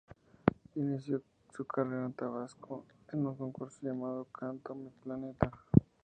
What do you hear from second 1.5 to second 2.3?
su carrera en